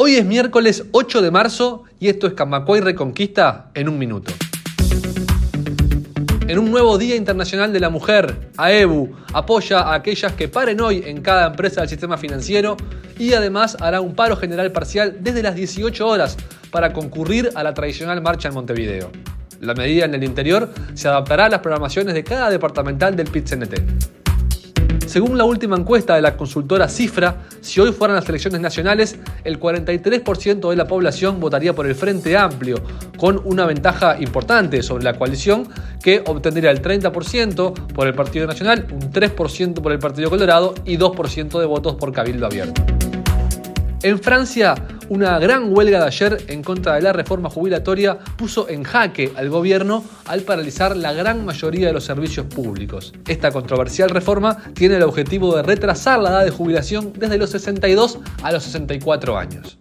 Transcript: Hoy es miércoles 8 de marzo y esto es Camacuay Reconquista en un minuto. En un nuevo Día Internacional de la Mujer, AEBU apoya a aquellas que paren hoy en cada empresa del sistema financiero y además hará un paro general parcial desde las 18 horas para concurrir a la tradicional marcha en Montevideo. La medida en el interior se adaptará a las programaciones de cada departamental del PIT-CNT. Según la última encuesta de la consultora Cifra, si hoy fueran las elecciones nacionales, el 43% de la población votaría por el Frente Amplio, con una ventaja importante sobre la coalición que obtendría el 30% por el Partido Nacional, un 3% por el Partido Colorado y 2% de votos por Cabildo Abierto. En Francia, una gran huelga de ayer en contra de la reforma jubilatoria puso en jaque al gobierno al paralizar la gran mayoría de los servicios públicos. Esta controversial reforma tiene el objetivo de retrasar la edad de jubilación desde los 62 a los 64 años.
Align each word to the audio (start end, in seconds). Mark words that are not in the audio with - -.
Hoy 0.00 0.14
es 0.14 0.24
miércoles 0.24 0.84
8 0.92 1.22
de 1.22 1.32
marzo 1.32 1.82
y 1.98 2.06
esto 2.06 2.28
es 2.28 2.34
Camacuay 2.34 2.80
Reconquista 2.80 3.72
en 3.74 3.88
un 3.88 3.98
minuto. 3.98 4.32
En 6.46 6.56
un 6.56 6.70
nuevo 6.70 6.96
Día 6.98 7.16
Internacional 7.16 7.72
de 7.72 7.80
la 7.80 7.90
Mujer, 7.90 8.52
AEBU 8.56 9.10
apoya 9.34 9.80
a 9.80 9.94
aquellas 9.94 10.34
que 10.34 10.46
paren 10.46 10.80
hoy 10.80 11.02
en 11.04 11.20
cada 11.20 11.48
empresa 11.48 11.80
del 11.80 11.90
sistema 11.90 12.16
financiero 12.16 12.76
y 13.18 13.32
además 13.32 13.76
hará 13.80 14.00
un 14.00 14.14
paro 14.14 14.36
general 14.36 14.70
parcial 14.70 15.16
desde 15.18 15.42
las 15.42 15.56
18 15.56 16.06
horas 16.06 16.36
para 16.70 16.92
concurrir 16.92 17.50
a 17.56 17.64
la 17.64 17.74
tradicional 17.74 18.22
marcha 18.22 18.46
en 18.46 18.54
Montevideo. 18.54 19.10
La 19.60 19.74
medida 19.74 20.04
en 20.04 20.14
el 20.14 20.22
interior 20.22 20.72
se 20.94 21.08
adaptará 21.08 21.46
a 21.46 21.48
las 21.48 21.58
programaciones 21.58 22.14
de 22.14 22.22
cada 22.22 22.50
departamental 22.50 23.16
del 23.16 23.26
PIT-CNT. 23.26 24.27
Según 25.06 25.38
la 25.38 25.44
última 25.44 25.76
encuesta 25.76 26.14
de 26.14 26.22
la 26.22 26.36
consultora 26.36 26.88
Cifra, 26.88 27.38
si 27.60 27.80
hoy 27.80 27.92
fueran 27.92 28.16
las 28.16 28.28
elecciones 28.28 28.60
nacionales, 28.60 29.16
el 29.44 29.58
43% 29.58 30.68
de 30.68 30.76
la 30.76 30.86
población 30.86 31.40
votaría 31.40 31.74
por 31.74 31.86
el 31.86 31.94
Frente 31.94 32.36
Amplio, 32.36 32.76
con 33.16 33.40
una 33.44 33.64
ventaja 33.64 34.20
importante 34.20 34.82
sobre 34.82 35.04
la 35.04 35.14
coalición 35.14 35.66
que 36.02 36.22
obtendría 36.26 36.70
el 36.70 36.82
30% 36.82 37.72
por 37.88 38.06
el 38.06 38.14
Partido 38.14 38.46
Nacional, 38.46 38.86
un 38.92 39.10
3% 39.10 39.80
por 39.80 39.92
el 39.92 39.98
Partido 39.98 40.30
Colorado 40.30 40.74
y 40.84 40.98
2% 40.98 41.58
de 41.58 41.66
votos 41.66 41.94
por 41.94 42.12
Cabildo 42.12 42.46
Abierto. 42.46 42.82
En 44.02 44.20
Francia, 44.20 44.74
una 45.08 45.38
gran 45.38 45.72
huelga 45.76 46.00
de 46.00 46.06
ayer 46.06 46.44
en 46.48 46.62
contra 46.62 46.94
de 46.94 47.02
la 47.02 47.12
reforma 47.12 47.50
jubilatoria 47.50 48.18
puso 48.36 48.68
en 48.68 48.82
jaque 48.82 49.32
al 49.36 49.50
gobierno 49.50 50.04
al 50.26 50.40
paralizar 50.42 50.96
la 50.96 51.12
gran 51.12 51.44
mayoría 51.44 51.88
de 51.88 51.92
los 51.92 52.04
servicios 52.04 52.46
públicos. 52.46 53.12
Esta 53.26 53.50
controversial 53.50 54.10
reforma 54.10 54.56
tiene 54.74 54.96
el 54.96 55.02
objetivo 55.02 55.54
de 55.56 55.62
retrasar 55.62 56.20
la 56.20 56.30
edad 56.30 56.44
de 56.44 56.50
jubilación 56.50 57.12
desde 57.14 57.38
los 57.38 57.50
62 57.50 58.18
a 58.42 58.52
los 58.52 58.62
64 58.62 59.36
años. 59.36 59.76